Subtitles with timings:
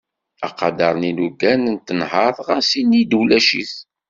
[0.47, 3.73] Aqader n yilugan n tenhert ɣas ini-d ulac-it.